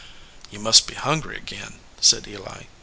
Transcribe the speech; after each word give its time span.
"You 0.49 0.57
must 0.57 0.87
be 0.87 0.95
hungry 0.95 1.35
ag 1.37 1.53
in," 1.53 1.79
said 1.99 2.27
Eli. 2.27 2.63